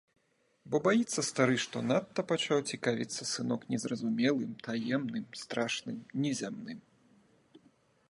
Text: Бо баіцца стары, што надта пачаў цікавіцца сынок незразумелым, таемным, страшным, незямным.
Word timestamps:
Бо 0.75 0.79
баіцца 0.87 1.21
стары, 1.27 1.57
што 1.65 1.83
надта 1.91 2.25
пачаў 2.31 2.63
цікавіцца 2.77 3.29
сынок 3.33 3.61
незразумелым, 3.75 4.51
таемным, 4.69 5.25
страшным, 5.45 5.97
незямным. 6.27 6.79